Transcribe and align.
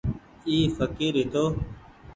اي 0.47 0.55
ڦڪير 0.77 1.13
هيتو۔ 1.19 1.45